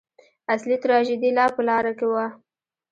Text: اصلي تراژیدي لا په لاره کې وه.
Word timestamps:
اصلي 0.53 0.77
تراژیدي 0.83 1.29
لا 1.37 1.45
په 1.55 1.61
لاره 1.69 1.91
کې 1.99 2.05
وه. 2.11 2.25